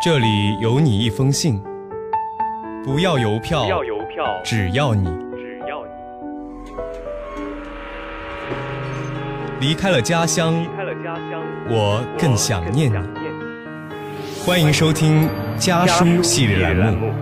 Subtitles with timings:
[0.00, 1.60] 这里有你一封信，
[2.84, 5.90] 不要邮票，不要邮票，只要你只要你
[9.58, 12.94] 离开了家乡离，开了家乡，我更想念你。
[12.96, 14.44] 我更想念你。
[14.46, 17.12] 欢迎收听家书系列栏目。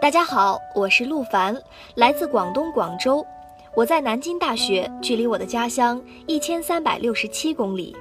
[0.00, 1.60] 大家好，我是陆凡，
[1.96, 3.26] 来自广东广州。
[3.74, 7.96] 我在南京大学，距离我的家乡一千三百六十七公里。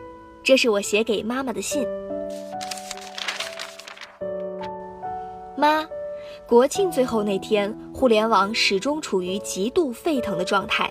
[0.47, 1.85] 这是我写给妈妈的信。
[5.57, 5.85] 妈，
[6.47, 10.89] 国庆最后那天，互联网始终处于极度沸腾的状态。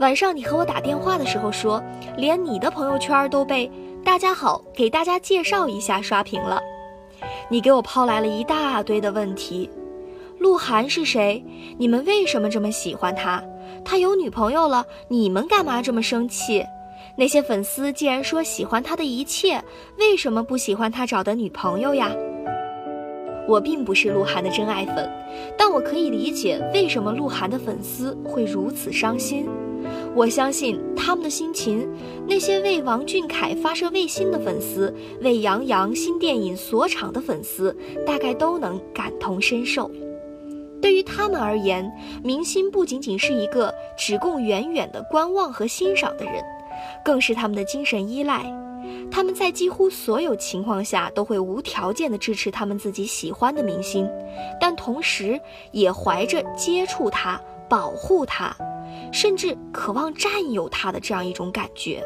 [0.00, 1.84] 晚上你和我打电话的时候说，
[2.16, 3.70] 连你的朋友圈都被
[4.02, 6.58] “大家好，给大家介绍一下”刷屏了。
[7.50, 9.68] 你给我抛来了一大堆的问题。
[10.38, 11.44] 鹿晗是谁？
[11.76, 13.44] 你们为什么这么喜欢他？
[13.84, 16.64] 他有女朋友了，你们干嘛这么生气？
[17.18, 19.60] 那些粉丝既然说喜欢他的一切，
[19.98, 22.12] 为什么不喜欢他找的女朋友呀？
[23.48, 25.10] 我并不是鹿晗的真爱粉，
[25.56, 29.48] 但我可以理解为什么鹿晗的粉丝会如此伤心。
[30.14, 31.88] 我相信他们的心情，
[32.24, 37.76] 那些为王俊凯发射卫星的粉丝，为杨洋新电影锁场的粉丝，
[38.06, 39.90] 大概都能感同身受。
[40.80, 41.90] 对于他们而言，
[42.22, 46.34] 明星不仅仅是一个只供远远的观望和欣赏的人，
[47.04, 48.44] 更是他们的精神依赖。
[49.10, 54.08] 他们在几乎所有情况下都会无条件地支持他们自己喜欢的明星，
[54.60, 55.40] 但同时
[55.72, 58.54] 也怀着接触他、保护他，
[59.12, 62.02] 甚至渴望占有他的这样一种感觉。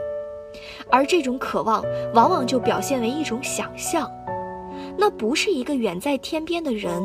[0.91, 4.11] 而这种渴望，往往就表现为一种想象，
[4.97, 7.03] 那不是一个远在天边的人。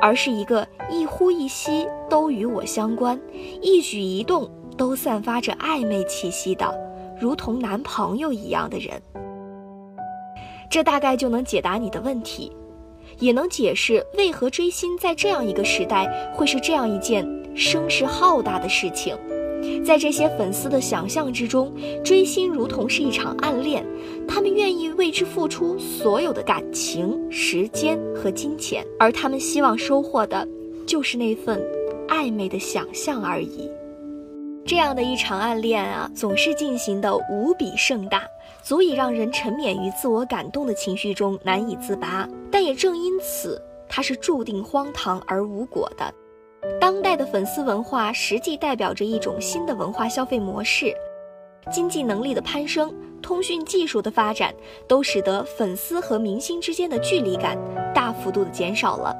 [0.00, 3.20] 而是一个一呼一吸都与我相关，
[3.60, 6.72] 一举一动都散发着暧昧气息的，
[7.20, 9.00] 如同男朋友一样的人。
[10.70, 12.50] 这大概就能解答你的问题，
[13.18, 19.16] 也能解释为何追星在这样一个时代会是这样一件声势浩大的事情。
[19.84, 21.72] 在这些粉丝的想象之中，
[22.02, 23.86] 追星如同是一场暗恋，
[24.26, 30.48] 他们愿意为之付出所有的感情、时间和金钱，而他们希望收获的，
[30.84, 31.62] 就是那份
[32.08, 33.70] 暧昧的想象而已。
[34.64, 38.22] 这样的一场暗恋啊，总是进行的无比盛大，
[38.62, 42.28] 足以让人沉湎于自我感动的情绪中难以自拔。
[42.50, 46.14] 但也正因此，它是注定荒唐而无果的。
[46.80, 50.94] 当代的粉丝文化实际代表着一种新的文化消费模式，
[51.72, 54.54] 经济能力的攀升、通讯技术的发展，
[54.86, 57.58] 都使得粉丝和明星之间的距离感
[57.92, 59.14] 大幅度的减少了。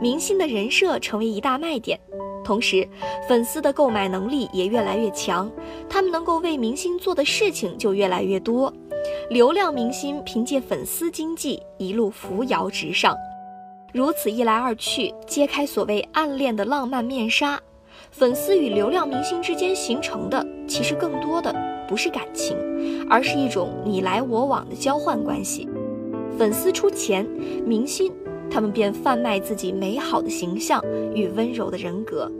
[0.00, 1.98] 明星的人设成为一大卖点，
[2.48, 2.88] 同时
[3.28, 5.52] 粉丝的购买能力也越来越强，
[5.86, 8.72] 他们能够为明星做的事情就越来越多。
[9.28, 13.14] 流量明星凭借粉丝经济一路扶摇直上。
[13.92, 17.60] 如此一来二去，揭开所谓暗恋的浪漫面纱，
[18.10, 21.54] 粉丝与流量明星之间形成的，其实更多的
[21.86, 22.56] 不是感情，
[23.10, 25.68] 而是一种你来我往的交换关系。
[26.38, 27.26] 粉丝出钱，
[27.66, 28.10] 明星
[28.50, 30.82] 他们便贩卖自己美好的形象
[31.14, 32.30] 与温柔的人格。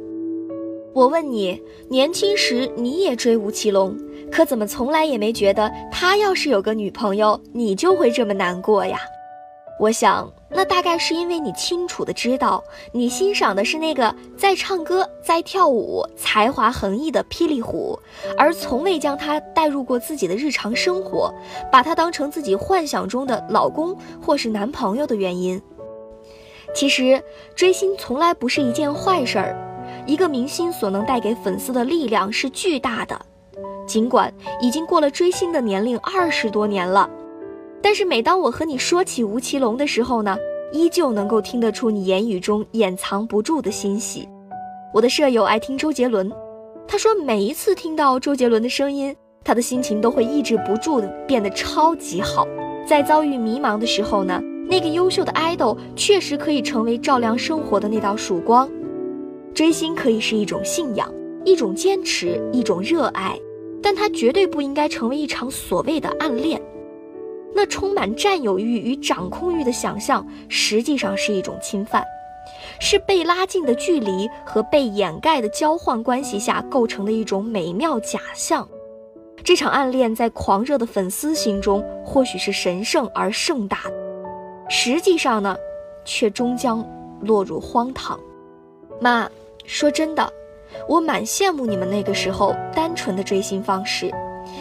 [0.94, 3.96] 我问你，年轻时你也追吴奇隆，
[4.32, 8.98] 可怎么从来也没觉得他要是有个女朋友，你就会这么难过呀？
[9.78, 17.97] 我想，那大概是因为你清楚的知道，你欣赏的是那个在唱歌、在跳舞、才华横溢的霹雳虎，
[18.36, 21.32] 而从未将他带入过自己的日常生活，
[21.70, 25.62] 把他当成自己幻想中的老公或是男朋友的原因。
[26.78, 27.21] 其实，
[27.56, 29.53] 追星从来不是一件坏事儿，
[30.06, 33.21] 一个明星所能带给粉丝的力量是巨大的。
[33.84, 37.11] 尽管已经过了追星的年龄二十多年了。
[37.83, 40.39] 但是每当我和你说起吴奇隆的时候呢，
[40.71, 44.28] 依旧能够听得出你言语中掩藏不住的欣喜。
[44.95, 46.31] 我的舍友爱听周杰伦，
[46.87, 52.47] 他说每一次听到周杰伦的声音，他的心情都会抑制不住的变得超级好。
[52.86, 58.68] 在遭遇迷茫的时候呢，那个优秀的爱豆确实可以成为照亮生活的那道曙光。
[59.54, 61.12] 追星可以是一种信仰，
[61.44, 63.36] 一种坚持，一种热爱，
[63.82, 66.60] 但它绝对不应该成为一场所谓的暗恋。
[67.54, 72.04] 那充满占有欲与掌控欲的想象，实际上是一种侵犯，
[72.78, 78.68] 是被拉近的距离和被掩盖的交换关系下构成的一种美妙假象。
[79.42, 83.92] 这场暗恋在狂热的粉丝心中或许是神圣而盛大的，
[84.68, 85.56] 实际上呢，
[86.04, 86.86] 却终将
[87.20, 88.18] 落入荒唐。
[89.00, 89.28] 妈，
[89.65, 90.32] 说真的，
[90.88, 94.10] 我蛮羡慕你们那个时候单纯的追星方式，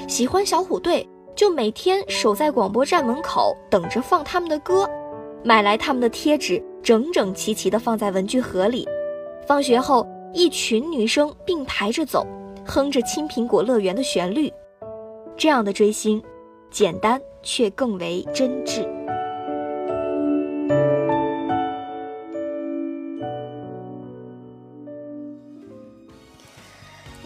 [0.07, 1.07] 喜欢小虎队。
[1.35, 4.89] 就每天守在广播站门口等着放他们的歌，
[5.43, 8.89] 买来他们的贴纸，整整齐齐地放在文具盒里。
[9.45, 10.03] 放学后，
[10.33, 12.25] 一群女生并排着走，
[12.65, 14.51] 哼着《青苹果乐园》的旋律。
[15.37, 16.19] 这样的追星，
[16.71, 18.96] 简单却更为真挚。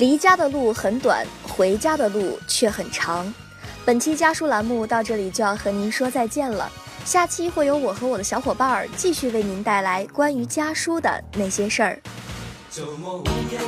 [0.02, 3.32] 离家的路很短，回家的路却很长。
[3.86, 6.68] 本期家书栏目到这里就要和您说再见了，
[7.06, 12.02] 下期会有我和我的小伙伴儿继续为您带来关于家书的那些事儿。
[12.72, 13.60] 周末午夜